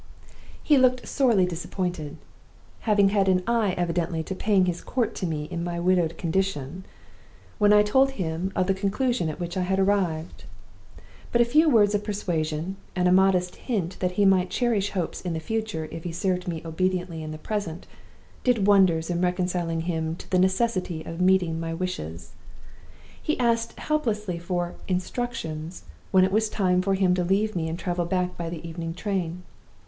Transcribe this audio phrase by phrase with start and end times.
[0.63, 2.17] "He looked sorely disappointed
[2.89, 6.85] (having had an eye evidently to paying his court to me in my widowed condition!)
[7.59, 10.45] when I told him of the conclusion at which I had arrived.
[11.31, 15.21] But a few words of persuasion, and a modest hint that he might cherish hopes
[15.21, 17.85] in the future if he served me obediently in the present,
[18.43, 22.31] did wonders in reconciling him to the necessity of meeting my wishes.
[23.21, 27.77] He asked helplessly for 'instructions' when it was time for him to leave me and
[27.77, 29.43] travel back by the evening train.